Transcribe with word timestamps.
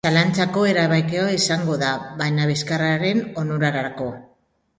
Zalantzazko 0.09 0.61
erabakia 0.69 1.25
izan 1.39 1.67
da, 1.83 1.91
baina 2.23 2.49
bizkaitarren 2.53 3.23
onurarako. 3.45 4.11